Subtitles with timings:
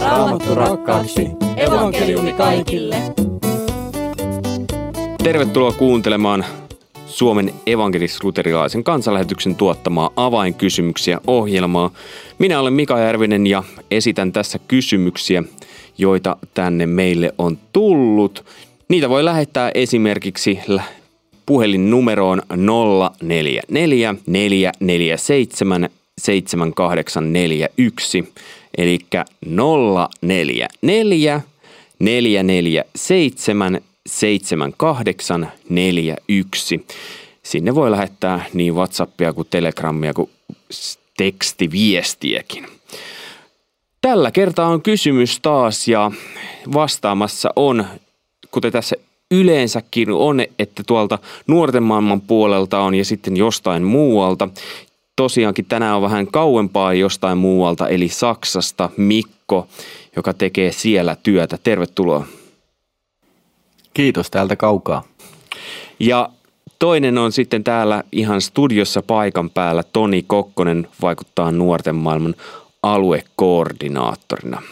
[0.00, 1.28] Raamattu rakkaaksi.
[1.56, 2.96] Evankeliumi kaikille.
[5.22, 6.44] Tervetuloa kuuntelemaan
[7.06, 11.90] Suomen evankelis-luterilaisen kansanlähetyksen tuottamaa avainkysymyksiä ohjelmaa.
[12.38, 15.42] Minä olen Mika Järvinen ja esitän tässä kysymyksiä,
[15.98, 18.44] joita tänne meille on tullut.
[18.88, 20.58] Niitä voi lähettää esimerkiksi
[21.46, 22.42] puhelinnumeroon
[23.22, 25.88] 044 447
[26.20, 28.32] 7841
[28.78, 28.98] eli
[29.46, 31.40] 044
[31.98, 36.86] 447 7841.
[37.42, 40.30] Sinne voi lähettää niin Whatsappia kuin Telegramia kuin
[41.16, 42.66] tekstiviestiäkin.
[44.00, 46.10] Tällä kertaa on kysymys taas ja
[46.72, 47.84] vastaamassa on,
[48.50, 48.96] kuten tässä
[49.30, 54.48] yleensäkin on, että tuolta nuorten maailman puolelta on ja sitten jostain muualta.
[55.16, 59.68] Tosiaankin tänään on vähän kauempaa jostain muualta, eli Saksasta Mikko,
[60.16, 61.58] joka tekee siellä työtä.
[61.62, 62.26] Tervetuloa.
[63.94, 65.02] Kiitos täältä kaukaa.
[66.00, 66.30] Ja
[66.78, 69.82] toinen on sitten täällä ihan studiossa paikan päällä.
[69.82, 72.34] Toni Kokkonen vaikuttaa nuorten maailman
[72.82, 74.62] aluekoordinaattorina.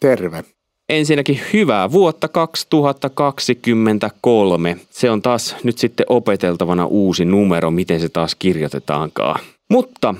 [0.00, 0.44] Terve.
[0.88, 4.76] Ensinnäkin hyvää vuotta 2023.
[4.90, 9.40] Se on taas nyt sitten opeteltavana uusi numero, miten se taas kirjoitetaankaan.
[9.70, 10.14] Mutta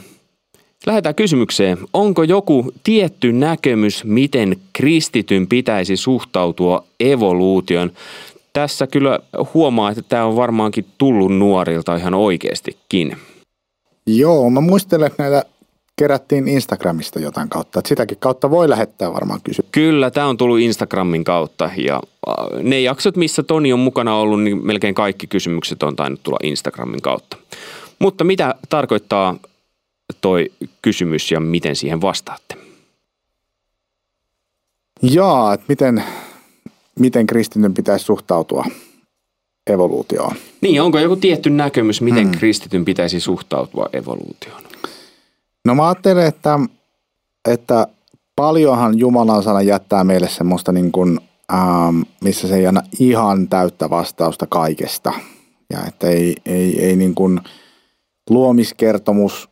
[0.86, 1.78] lähdetään kysymykseen.
[1.92, 7.92] Onko joku tietty näkemys, miten kristityn pitäisi suhtautua evoluution?
[8.52, 9.20] Tässä kyllä
[9.54, 13.16] huomaa, että tämä on varmaankin tullut nuorilta ihan oikeastikin.
[14.06, 15.44] Joo, mä muistelen, näitä
[15.98, 17.78] kerättiin Instagramista jotain kautta.
[17.78, 19.64] Että sitäkin kautta voi lähettää varmaan kysyä.
[19.72, 24.42] Kyllä, tämä on tullut Instagramin kautta ja äh, ne jaksot, missä Toni on mukana ollut,
[24.42, 27.36] niin melkein kaikki kysymykset on tainnut tulla Instagramin kautta.
[27.98, 29.36] Mutta mitä tarkoittaa
[30.20, 32.54] toi kysymys ja miten siihen vastaatte?
[35.02, 36.04] Jaa, että miten,
[36.98, 38.64] miten kristityn pitäisi suhtautua
[39.66, 40.36] evoluutioon?
[40.60, 42.38] Niin, onko joku tietty näkemys, miten hmm.
[42.38, 44.62] kristityn pitäisi suhtautua evoluutioon?
[45.68, 46.58] No mä ajattelen, että,
[47.48, 47.86] että
[48.36, 51.20] paljonhan Jumalan sana jättää meille semmoista niin kuin,
[51.52, 55.12] ähm, missä se ei anna ihan täyttä vastausta kaikesta.
[55.72, 57.40] Ja että ei, ei, ei niin kuin,
[58.30, 59.48] luomiskertomus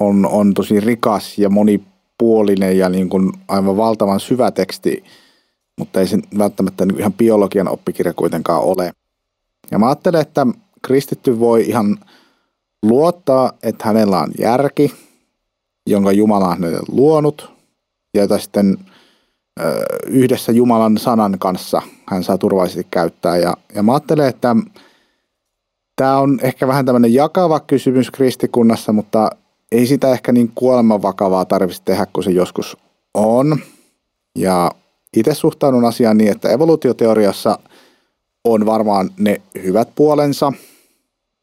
[0.00, 5.04] on, on tosi rikas ja monipuolinen ja niin kuin aivan valtavan syvä teksti,
[5.78, 8.92] mutta ei se välttämättä niin ihan biologian oppikirja kuitenkaan ole.
[9.70, 10.46] Ja mä ajattelen, että
[10.82, 11.98] kristitty voi ihan
[12.82, 14.92] luottaa, että hänellä on järki–
[15.86, 16.58] jonka Jumala on
[16.88, 17.50] luonut,
[18.14, 18.78] ja jota sitten
[20.06, 23.36] yhdessä Jumalan sanan kanssa hän saa turvallisesti käyttää.
[23.36, 24.56] Ja, ja mä ajattelen, että
[25.96, 29.30] tämä on ehkä vähän tämmöinen jakava kysymys kristikunnassa, mutta
[29.72, 32.76] ei sitä ehkä niin kuoleman vakavaa tarvitsisi tehdä kuin se joskus
[33.14, 33.58] on.
[34.38, 34.70] Ja
[35.16, 37.58] itse suhtaudun asiaan niin, että evoluutioteoriassa
[38.44, 40.52] on varmaan ne hyvät puolensa,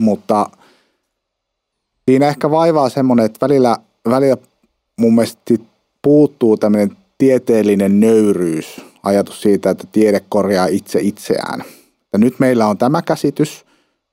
[0.01, 0.49] mutta
[2.09, 3.77] siinä ehkä vaivaa semmoinen, että välillä–
[4.09, 4.37] välillä
[4.97, 5.55] mun mielestä
[6.01, 11.63] puuttuu tämmöinen tieteellinen nöyryys, ajatus siitä, että tiede korjaa itse itseään.
[12.13, 13.65] Ja nyt meillä on tämä käsitys,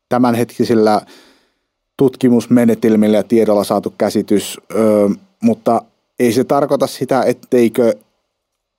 [0.09, 1.01] tämänhetkisillä
[1.97, 4.61] tutkimusmenetelmillä ja tiedolla saatu käsitys,
[5.41, 5.83] mutta
[6.19, 7.95] ei se tarkoita sitä, etteikö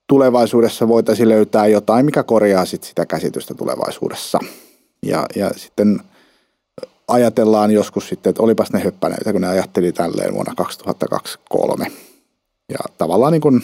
[0.08, 4.40] tulevaisuudessa voitaisiin löytää jotain, mikä korjaa sit sitä käsitystä tulevaisuudessa.
[5.06, 6.00] Ja, ja sitten
[7.12, 11.92] ajatellaan joskus sitten, että olipas ne höppäneitä, kun ne ajatteli tälleen vuonna 2023.
[12.70, 13.64] Ja tavallaan niin kuin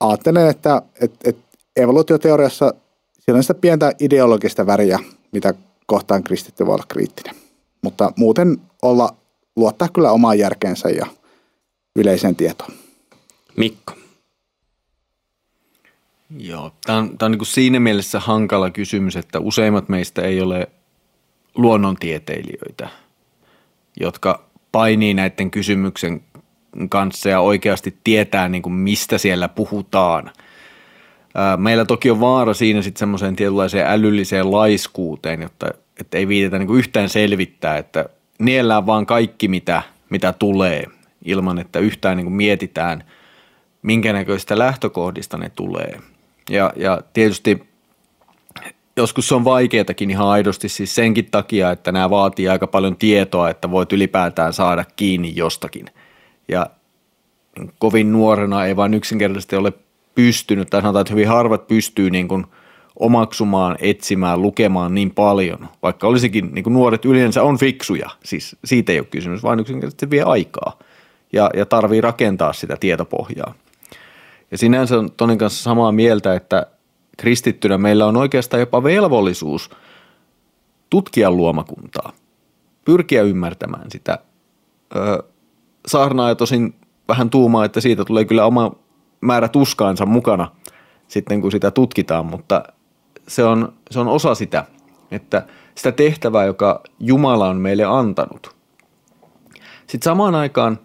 [0.00, 2.74] ajattelen, että, että, että evoluutioteoriassa
[3.20, 4.98] siellä on sitä pientä ideologista väriä,
[5.32, 5.54] mitä
[5.86, 7.34] kohtaan kristitty voi olla kriittinen.
[7.82, 9.14] Mutta muuten olla,
[9.56, 11.06] luottaa kyllä omaan järkeensä ja
[11.96, 12.72] yleiseen tietoon.
[13.56, 13.92] Mikko.
[16.38, 20.68] Joo, tämä on, tämä on niin siinä mielessä hankala kysymys, että useimmat meistä ei ole
[21.54, 22.88] luonnontieteilijöitä,
[24.00, 26.22] jotka painii näiden kysymyksen
[26.88, 30.30] kanssa ja oikeasti tietää, niin kuin mistä siellä puhutaan.
[31.56, 35.66] Meillä toki on vaara siinä sitten semmoiseen tietynlaiseen älylliseen laiskuuteen, jotta,
[36.00, 38.08] että ei viitetä niin kuin yhtään selvittää, että
[38.38, 40.84] niellään vaan kaikki, mitä, mitä tulee,
[41.24, 43.04] ilman että yhtään niin kuin mietitään,
[43.82, 46.00] minkä näköistä lähtökohdista ne tulee.
[46.50, 47.73] Ja, ja tietysti
[48.96, 53.50] joskus se on vaikeatakin ihan aidosti siis senkin takia, että nämä vaatii aika paljon tietoa,
[53.50, 55.86] että voit ylipäätään saada kiinni jostakin.
[56.48, 56.66] Ja
[57.78, 59.72] kovin nuorena ei vaan yksinkertaisesti ole
[60.14, 62.46] pystynyt, tai sanotaan, että hyvin harvat pystyy niin kuin
[62.98, 68.92] omaksumaan, etsimään, lukemaan niin paljon, vaikka olisikin niin kuin nuoret yleensä on fiksuja, siis siitä
[68.92, 70.78] ei ole kysymys, vaan yksinkertaisesti vie aikaa.
[71.32, 73.54] ja, ja tarvii rakentaa sitä tietopohjaa.
[74.50, 76.66] Ja sinänsä on Tonin kanssa samaa mieltä, että
[77.16, 79.70] kristittynä meillä on oikeastaan jopa velvollisuus
[80.90, 82.12] tutkia luomakuntaa,
[82.84, 84.18] pyrkiä ymmärtämään sitä.
[84.96, 85.18] Öö,
[85.86, 86.74] saarnaaja tosin
[87.08, 88.72] vähän tuumaa, että siitä tulee kyllä oma
[89.20, 90.50] määrä tuskaansa mukana
[91.08, 92.62] sitten kun sitä tutkitaan, mutta
[93.28, 94.64] se on, se on osa sitä,
[95.10, 98.56] että sitä tehtävää, joka Jumala on meille antanut.
[99.86, 100.78] Sitten samaan aikaan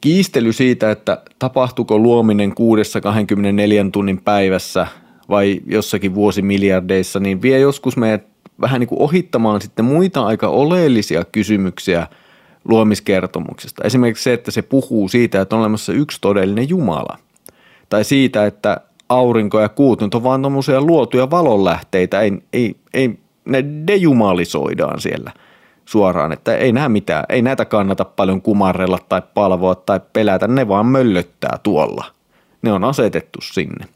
[0.00, 4.86] kiistely siitä, että tapahtuuko luominen kuudessa 24 tunnin päivässä
[5.28, 8.26] vai jossakin vuosimiljardeissa, niin vie joskus meidät
[8.60, 12.06] vähän niin kuin ohittamaan sitten muita aika oleellisia kysymyksiä
[12.64, 13.84] luomiskertomuksesta.
[13.84, 17.18] Esimerkiksi se, että se puhuu siitä, että on olemassa yksi todellinen Jumala.
[17.88, 23.18] Tai siitä, että aurinko ja kuut nyt on vaan tuommoisia luotuja valonlähteitä, ei, ei, ei,
[23.44, 25.32] ne dejumalisoidaan siellä
[25.88, 30.68] suoraan, että ei näe mitään, ei näitä kannata paljon kumarrella tai palvoa tai pelätä, ne
[30.68, 32.04] vaan möllöttää tuolla.
[32.62, 33.86] Ne on asetettu sinne.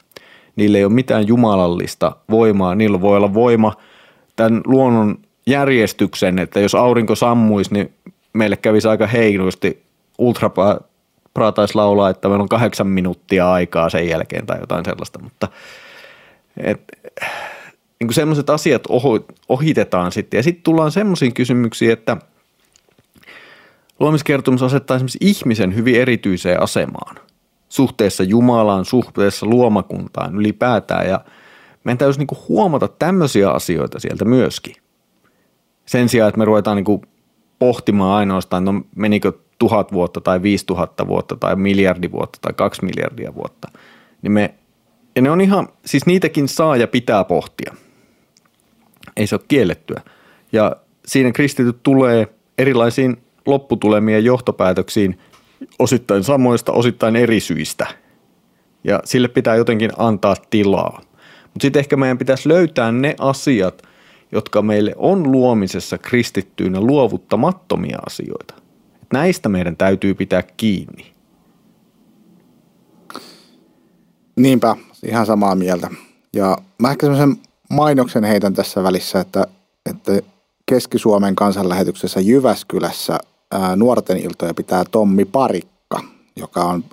[0.56, 3.72] Niillä ei ole mitään jumalallista voimaa, niillä voi olla voima
[4.36, 7.92] tämän luonnon järjestyksen, että jos aurinko sammuisi, niin
[8.32, 9.82] meille kävisi aika heinosti.
[10.18, 10.50] Ultra
[11.54, 15.48] taisi laulaa, että meillä on kahdeksan minuuttia aikaa sen jälkeen tai jotain sellaista, mutta
[16.56, 16.80] et,
[18.02, 18.82] niin kuin sellaiset asiat
[19.49, 20.38] ohitetaan sitten.
[20.38, 22.16] Ja sitten tullaan semmoisiin kysymyksiin, että
[24.00, 27.16] luomiskertomus asettaa esimerkiksi ihmisen hyvin erityiseen asemaan
[27.69, 31.08] suhteessa Jumalaan, suhteessa luomakuntaan ylipäätään.
[31.08, 31.20] Ja
[31.84, 34.75] meidän täytyisi niin kuin huomata tämmöisiä asioita sieltä myöskin.
[35.87, 37.02] Sen sijaan, että me ruvetaan niin kuin
[37.58, 42.84] pohtimaan ainoastaan, no menikö tuhat vuotta tai viisi tuhatta vuotta tai miljardi vuotta tai kaksi
[42.84, 43.69] miljardia vuotta.
[44.22, 44.55] Niin me,
[45.16, 47.75] ja ne on ihan, siis niitäkin saa ja pitää pohtia.
[49.16, 50.00] Ei se ole kiellettyä.
[50.52, 50.76] Ja
[51.06, 52.28] siinä kristityt tulee
[52.58, 53.16] erilaisiin
[53.46, 55.18] lopputulemien johtopäätöksiin
[55.78, 57.86] osittain samoista, osittain eri syistä.
[58.84, 61.00] Ja sille pitää jotenkin antaa tilaa.
[61.44, 63.82] Mutta sitten ehkä meidän pitäisi löytää ne asiat,
[64.32, 68.54] jotka meille on luomisessa kristittyinä luovuttamattomia asioita.
[69.02, 71.12] Et näistä meidän täytyy pitää kiinni.
[74.36, 75.90] Niinpä, ihan samaa mieltä.
[76.32, 77.36] Ja mä ehkä semmoisen
[77.72, 79.46] mainoksen heitän tässä välissä, että,
[79.90, 80.12] että
[80.66, 83.19] Keski-Suomen kansanlähetyksessä Jyväskylässä
[83.50, 86.00] ää, nuorten iltoja pitää Tommi Parikka,
[86.36, 86.84] joka on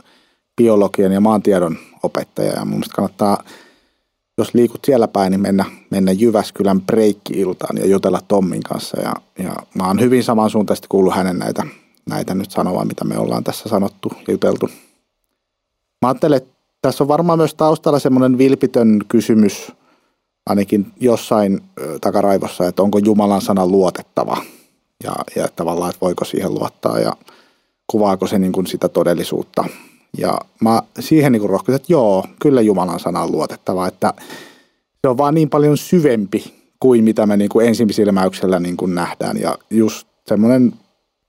[0.57, 2.53] biologian ja maantiedon opettaja.
[2.53, 3.43] Ja mun kannattaa
[4.37, 9.01] jos liikut siellä päin, niin mennä, mennä Jyväskylän breikki-iltaan ja jutella Tommin kanssa.
[9.01, 11.63] Ja, ja mä oon hyvin samansuuntaisesti kuullut hänen näitä,
[12.09, 14.69] näitä nyt sanoa, mitä me ollaan tässä sanottu ja juteltu.
[16.01, 19.71] Mä ajattelen, että tässä on varmaan myös taustalla semmoinen vilpitön kysymys,
[20.45, 21.61] ainakin jossain
[22.01, 24.37] takaraivossa, että onko Jumalan sana luotettava
[25.03, 27.13] ja, ja tavallaan, että voiko siihen luottaa ja
[27.87, 29.65] kuvaako se niin kuin sitä todellisuutta–
[30.17, 34.13] ja mä siihen niin rohkaisin, että joo, kyllä Jumalan sana on luotettava, että
[35.01, 39.37] se on vaan niin paljon syvempi kuin mitä me niin kuin ensisilmäyksellä niin kuin nähdään.
[39.41, 40.73] Ja just semmoinen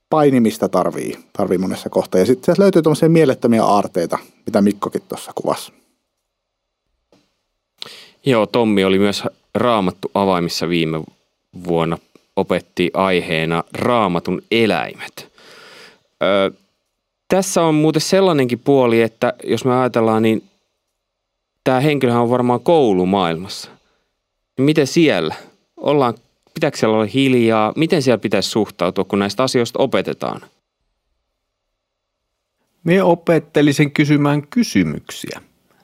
[0.09, 2.19] painimista tarvii, tarvii monessa kohtaa.
[2.19, 5.73] Ja sitten löytyy tuommoisia mielettömiä aarteita, mitä Mikkokin tuossa kuvasi.
[8.25, 9.23] Joo, Tommi oli myös
[9.55, 11.01] raamattu avaimissa viime
[11.67, 11.97] vuonna,
[12.35, 15.31] opetti aiheena raamatun eläimet.
[16.23, 16.51] Öö,
[17.27, 20.43] tässä on muuten sellainenkin puoli, että jos me ajatellaan, niin
[21.63, 23.71] tämä henkilöhän on varmaan koulumaailmassa.
[24.57, 25.35] Miten siellä?
[25.77, 26.13] Ollaan,
[26.53, 27.73] pitääkö siellä olla hiljaa?
[27.75, 30.41] Miten siellä pitäisi suhtautua, kun näistä asioista opetetaan?
[32.83, 35.41] Me opettelisin kysymään kysymyksiä.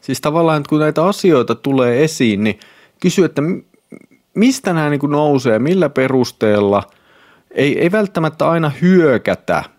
[0.07, 2.59] Siis tavallaan, että kun näitä asioita tulee esiin, niin
[3.01, 3.41] kysy, että
[4.33, 6.83] mistä nämä niin nousee, millä perusteella.
[7.51, 9.63] Ei, ei välttämättä aina hyökätä–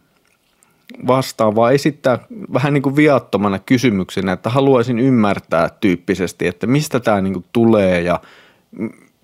[1.06, 2.18] vastaan, vaan esittää
[2.52, 8.20] vähän niin kuin viattomana kysymyksenä, että haluaisin ymmärtää tyyppisesti, että mistä tämä niin tulee ja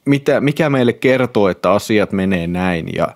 [0.05, 3.09] mitä, mikä meille kertoo, että asiat menee näin ja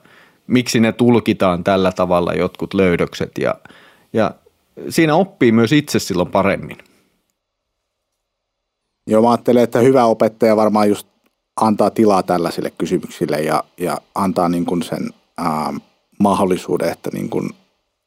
[0.47, 3.55] miksi ne tulkitaan tällä tavalla jotkut löydökset ja,
[4.13, 4.31] ja
[4.89, 6.77] siinä oppii myös itse silloin paremmin.
[9.09, 11.07] Joo, mä ajattelen, että hyvä opettaja varmaan just
[11.61, 15.75] antaa tilaa tällaisille kysymyksille ja, ja antaa niin kuin sen ää,
[16.19, 17.51] mahdollisuuden, että niin kuin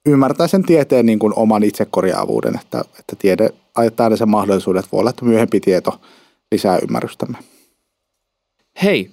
[0.05, 4.99] ymmärtää sen tieteen niin kuin oman itsekorjaavuuden, että, että tiede ajattaa sen mahdollisuuden, että voi
[4.99, 6.01] olla, että myöhempi tieto
[6.51, 7.37] lisää ymmärrystämme.
[8.83, 9.09] Hei,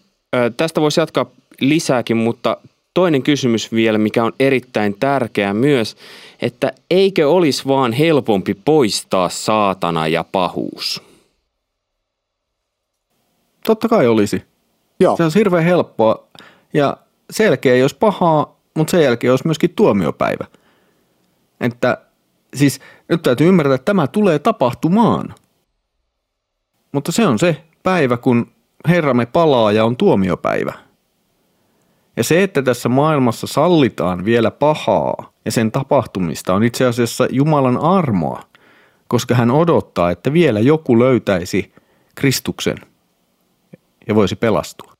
[0.56, 1.26] tästä voisi jatkaa
[1.60, 2.56] lisääkin, mutta
[2.94, 5.96] toinen kysymys vielä, mikä on erittäin tärkeä myös,
[6.42, 11.07] että eikö olisi vaan helpompi poistaa saatana ja pahuus?
[13.68, 14.42] Totta kai olisi.
[15.00, 15.16] Joo.
[15.16, 16.28] Se on hirveän helppoa
[16.74, 16.96] ja
[17.30, 20.44] selkeä, jos pahaa, mutta sen jälkeen olisi myöskin tuomiopäivä–
[21.60, 21.98] Että
[22.54, 25.34] siis nyt täytyy ymmärtää, että tämä tulee tapahtumaan.
[26.92, 28.52] Mutta se on se päivä, kun
[28.88, 30.72] Herramme palaa ja on tuomiopäivä.
[32.16, 37.78] Ja se, että tässä maailmassa sallitaan vielä pahaa ja sen tapahtumista on itse asiassa Jumalan
[37.78, 38.42] armoa,
[39.08, 41.72] koska hän odottaa, että vielä joku löytäisi
[42.14, 42.78] Kristuksen
[44.08, 44.92] ja voisi pelastua.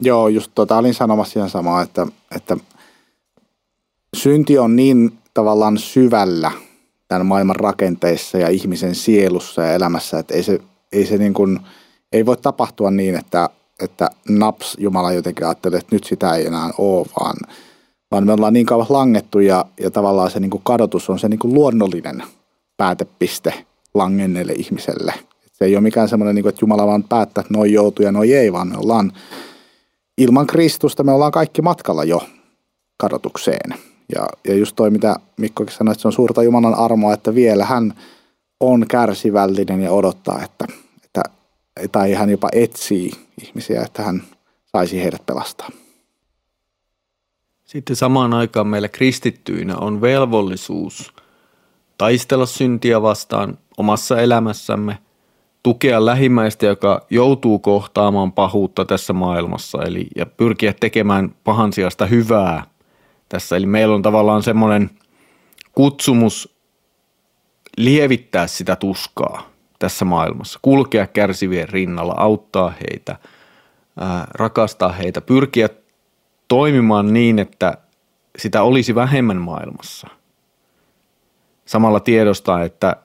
[0.00, 2.56] Joo, just tota, olin sanomassa ihan samaa, että, että
[4.16, 6.52] synti on niin tavallaan syvällä
[7.08, 10.60] tämän maailman rakenteissa ja ihmisen sielussa ja elämässä, että ei se,
[10.92, 11.60] ei se niin kuin,
[12.12, 13.48] ei voi tapahtua niin, että,
[13.80, 17.36] että naps Jumala jotenkin ajattelee, että nyt sitä ei enää ole, vaan,
[18.10, 21.28] vaan me ollaan niin kauan langettu ja, ja tavallaan se niin kuin kadotus on se
[21.28, 22.22] niin kuin luonnollinen
[22.76, 25.14] päätepiste langenneelle ihmiselle.
[25.62, 28.12] Se ei ole mikään semmoinen, niin kuin, että Jumala vaan päättää, että noi joutuu ja
[28.12, 29.12] noi ei, vaan me ollaan
[30.18, 32.22] ilman Kristusta me ollaan kaikki matkalla jo
[32.96, 33.74] kadotukseen.
[34.14, 37.64] Ja, ja just toi, mitä Mikkokin sanoi, että se on suurta Jumalan armoa, että vielä
[37.64, 37.94] hän
[38.60, 40.66] on kärsivällinen ja odottaa, että,
[41.04, 41.22] että
[41.92, 43.10] tai hän jopa etsii
[43.42, 44.22] ihmisiä, että hän
[44.64, 45.70] saisi heidät pelastaa.
[47.64, 51.12] Sitten samaan aikaan meillä kristittyinä on velvollisuus
[51.98, 54.98] taistella syntiä vastaan omassa elämässämme,
[55.62, 62.64] tukea lähimmäistä, joka joutuu kohtaamaan pahuutta tässä maailmassa, eli ja pyrkiä tekemään pahan sijasta hyvää
[63.28, 63.56] tässä.
[63.56, 64.90] Eli meillä on tavallaan semmoinen
[65.72, 66.56] kutsumus
[67.76, 73.16] lievittää sitä tuskaa tässä maailmassa, kulkea kärsivien rinnalla, auttaa heitä,
[74.00, 75.68] ää, rakastaa heitä, pyrkiä
[76.48, 77.78] toimimaan niin, että
[78.38, 80.08] sitä olisi vähemmän maailmassa.
[81.64, 82.96] Samalla tiedostaa, että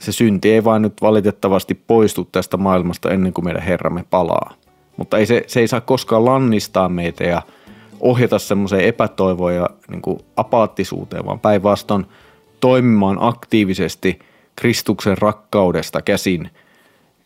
[0.00, 4.54] se synti ei vain nyt valitettavasti poistu tästä maailmasta ennen kuin meidän Herramme palaa.
[4.96, 7.42] Mutta ei se, se ei saa koskaan lannistaa meitä ja–
[8.04, 12.06] ohjata semmoiseen epätoivoon ja niin kuin apaattisuuteen, vaan päinvastoin
[12.60, 14.18] toimimaan aktiivisesti
[14.56, 16.50] Kristuksen rakkaudesta käsin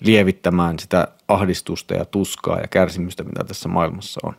[0.03, 4.35] lievittämään sitä ahdistusta ja tuskaa ja kärsimystä, mitä tässä maailmassa on.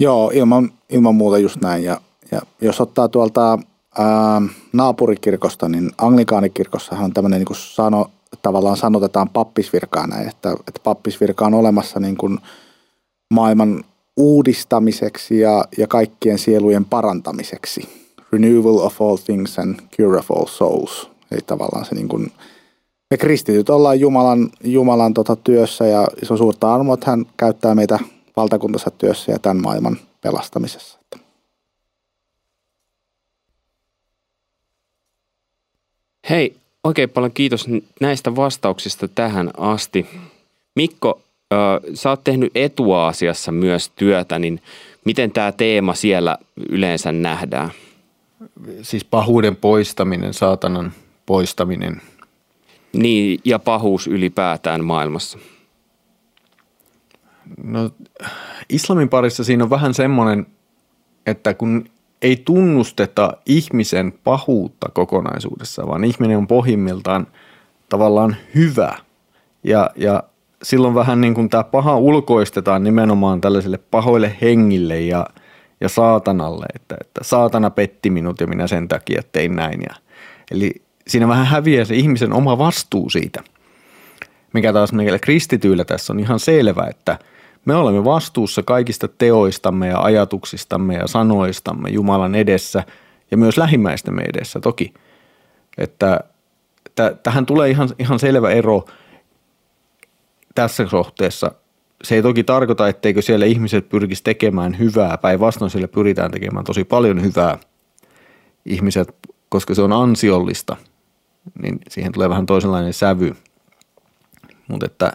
[0.00, 1.84] Joo, ilman, ilman muuta just näin.
[1.84, 2.00] Ja,
[2.30, 3.58] ja jos ottaa tuolta
[3.98, 4.42] ää,
[4.72, 8.10] naapurikirkosta, niin anglikaanikirkossahan on tämmöinen niin sano,
[8.42, 12.38] tavallaan sanotetaan pappisvirkaa näin, että, että pappisvirka on olemassa niin kuin
[13.34, 13.84] maailman
[14.16, 17.88] uudistamiseksi ja, ja kaikkien sielujen parantamiseksi.
[18.32, 21.10] Renewal of all things and cure of all souls.
[21.30, 22.32] Eli tavallaan se niin kuin,
[23.10, 27.74] me kristityt ollaan Jumalan, Jumalan tota työssä ja se on suurta armoa, että hän käyttää
[27.74, 27.98] meitä
[28.36, 30.99] valtakuntansa työssä ja tämän maailman pelastamisessa.
[36.30, 37.66] Hei, Oikein paljon kiitos
[38.00, 40.06] näistä vastauksista tähän asti.
[40.76, 41.20] Mikko,
[41.94, 44.62] sä oot tehnyt etuasiassa myös työtä, niin
[45.04, 47.70] miten tämä teema siellä yleensä nähdään?
[48.82, 50.92] Siis pahuuden poistaminen, saatanan
[51.26, 52.02] poistaminen.
[52.92, 55.38] Niin, ja pahuus ylipäätään maailmassa.
[57.64, 57.90] No,
[58.68, 60.46] islamin parissa siinä on vähän semmoinen,
[61.26, 61.90] että kun
[62.22, 67.26] ei tunnusteta ihmisen pahuutta kokonaisuudessa, vaan ihminen on pohjimmiltaan
[67.88, 68.96] tavallaan hyvä.
[69.64, 70.22] Ja, ja
[70.62, 75.26] silloin vähän niin kuin tämä paha ulkoistetaan nimenomaan tällaisille pahoille hengille ja,
[75.80, 79.80] ja saatanalle, että, että saatana petti minut ja minä sen takia tein näin.
[79.82, 79.94] Ja,
[80.50, 83.42] eli siinä vähän häviää se ihmisen oma vastuu siitä,
[84.54, 87.18] mikä taas meillä kristityillä tässä on ihan selvä, että–
[87.64, 92.84] me olemme vastuussa kaikista teoistamme ja ajatuksistamme ja sanoistamme Jumalan edessä
[93.30, 94.94] ja myös lähimmäistämme edessä toki.
[95.78, 96.20] Että
[97.22, 98.84] tähän tulee ihan, ihan selvä ero
[100.54, 101.52] tässä suhteessa.
[102.04, 105.18] Se ei toki tarkoita, etteikö siellä ihmiset pyrkisi tekemään hyvää.
[105.18, 107.58] Päinvastoin siellä pyritään tekemään tosi paljon hyvää
[108.66, 109.16] ihmiset,
[109.48, 110.76] koska se on ansiollista,
[111.62, 113.36] niin siihen tulee vähän toisenlainen sävy.
[114.68, 115.12] Mutta että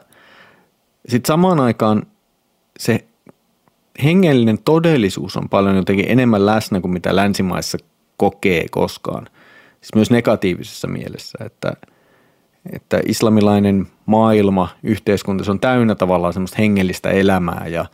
[1.08, 2.04] sitten samaan aikaan–
[2.80, 3.06] se
[4.04, 7.78] hengellinen todellisuus on paljon jotenkin enemmän läsnä kuin mitä länsimaissa
[8.18, 9.28] kokee koskaan.
[9.82, 11.74] Siis myös negatiivisessa mielessä, että,
[12.74, 17.86] että islamilainen maailma, yhteiskunta, se on täynnä tavallaan semmoista hengellistä elämää ja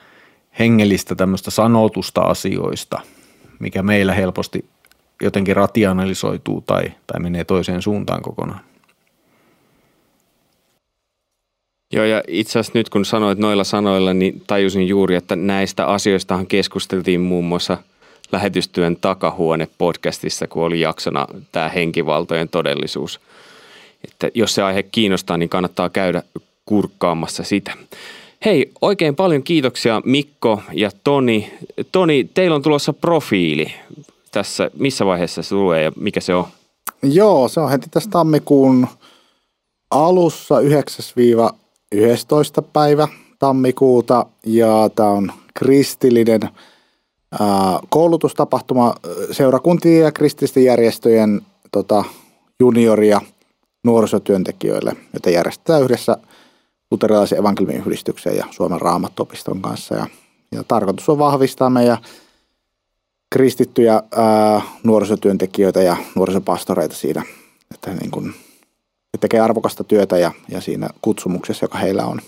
[0.60, 3.00] hengellistä tämmöistä sanotusta asioista,
[3.60, 4.66] mikä meillä helposti
[5.22, 8.71] jotenkin rationalisoituu tai, tai menee toiseen suuntaan kokonaan.
[11.92, 16.48] Joo, ja itse asiassa nyt kun sanoit noilla sanoilla, niin tajusin juuri, että näistä asioistahan
[16.48, 17.78] keskusteltiin muun muassa
[18.32, 23.20] lähetystyön takahuone podcastissa, kun oli jaksona tämä henkivaltojen todellisuus.
[24.04, 26.24] Että jos se aihe kiinnostaa, niin kannattaa käydä
[26.66, 27.74] kurkkaamassa sitä.
[28.46, 31.54] Hei, oikein paljon kiitoksia Mikko ja Toni.
[31.92, 33.72] Toni, teillä on tulossa profiili
[34.32, 34.72] tässä.
[34.78, 36.48] Missä vaiheessa se tulee ja mikä se on?
[37.04, 38.88] Joo, se on heti tässä tammikuun
[39.92, 40.62] alussa
[41.96, 41.98] 9-11
[42.74, 43.08] päivä
[43.40, 46.42] tammikuuta ja tämä on kristillinen
[47.90, 48.96] koulutustapahtuma
[49.32, 52.04] seurakuntien ja kristillisten järjestöjen tota,
[52.60, 53.22] junioria
[53.84, 56.18] nuorisotyöntekijöille, joita järjestetään yhdessä
[56.92, 59.96] luterilaisen evankeliumin yhdistyksen ja Suomen raamattopiston kanssa.
[59.96, 60.08] Ja,
[60.52, 61.98] ja tarkoitus on vahvistaa meidän
[63.30, 67.24] kristittyjä ää, nuorisotyöntekijöitä ja nuorisopastoreita siinä,
[67.74, 68.51] että niin kuin, he
[69.20, 72.20] tekee arvokasta työtä ja, ja siinä kutsumuksessa, joka heillä on.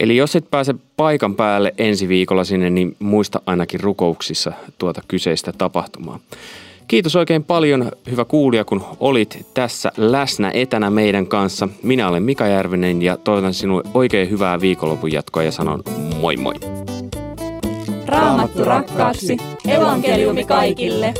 [0.00, 5.52] Eli jos et pääse paikan päälle ensi viikolla sinne, niin muista ainakin rukouksissa tuota kyseistä
[5.58, 6.18] tapahtumaa.
[6.88, 11.68] Kiitos oikein paljon, hyvä kuulija, kun olit tässä läsnä etänä meidän kanssa.
[11.82, 15.82] Minä olen Mika Järvinen ja toivotan sinulle oikein hyvää viikonlopun jatkoa ja sanon
[16.20, 16.54] moi moi.
[18.06, 19.36] Raamattu rakkaaksi.
[19.68, 21.14] Evankeliumi kaikille.